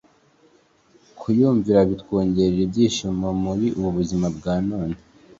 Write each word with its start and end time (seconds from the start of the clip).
kuyumvira 1.19 1.79
bitwongerera 1.89 2.61
ibyishimo 2.65 3.27
muri 3.43 3.67
ubu 3.77 3.89
buzima 3.97 4.27
bwa 4.37 4.55
none 4.69 4.97